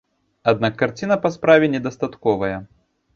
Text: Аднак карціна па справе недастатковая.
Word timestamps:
Аднак 0.51 0.79
карціна 0.81 1.17
па 1.25 1.31
справе 1.35 1.69
недастатковая. 1.75 2.57